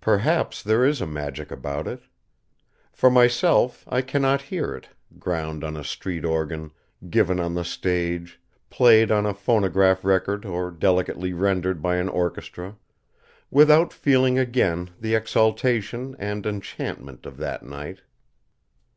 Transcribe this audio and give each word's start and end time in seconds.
Perhaps 0.00 0.64
there 0.64 0.84
is 0.84 1.00
a 1.00 1.06
magic 1.06 1.52
about 1.52 1.86
it. 1.86 2.02
For 2.92 3.08
myself, 3.08 3.84
I 3.88 4.02
cannot 4.02 4.42
hear 4.50 4.74
it 4.74 4.88
ground 5.20 5.62
on 5.62 5.76
a 5.76 5.84
street 5.84 6.24
organ, 6.24 6.72
given 7.08 7.38
on 7.38 7.54
the 7.54 7.64
stage, 7.64 8.40
played 8.68 9.12
on 9.12 9.26
a 9.26 9.32
phonograph 9.32 10.04
record 10.04 10.44
or 10.44 10.72
delicately 10.72 11.32
rendered 11.32 11.80
by 11.80 11.98
an 11.98 12.08
orchestra 12.08 12.78
without 13.48 13.92
feeling 13.92 14.40
again 14.40 14.90
the 14.98 15.14
exaltation 15.14 16.16
and 16.18 16.46
enchantment 16.46 17.24
of 17.24 17.36
that 17.36 17.62
night. 17.62 18.00